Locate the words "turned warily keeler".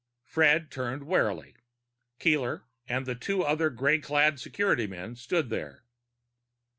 0.71-2.63